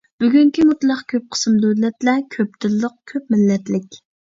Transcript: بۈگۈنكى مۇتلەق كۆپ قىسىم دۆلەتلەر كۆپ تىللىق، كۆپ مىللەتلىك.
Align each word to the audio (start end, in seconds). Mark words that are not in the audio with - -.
بۈگۈنكى 0.21 0.63
مۇتلەق 0.69 1.03
كۆپ 1.13 1.27
قىسىم 1.35 1.59
دۆلەتلەر 1.67 2.25
كۆپ 2.39 2.59
تىللىق، 2.67 2.99
كۆپ 3.15 3.33
مىللەتلىك. 3.37 4.05